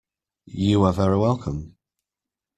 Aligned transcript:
You 0.47 0.85
are 0.85 0.93
very 0.93 1.15
welcome. 1.15 1.77